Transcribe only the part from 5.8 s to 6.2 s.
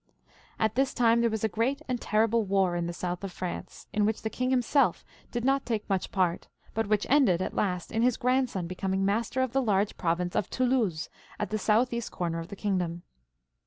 much